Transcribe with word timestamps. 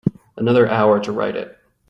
Another 0.35 0.67
hour 0.67 0.99
to 0.99 1.11
write 1.11 1.35
it. 1.35 1.55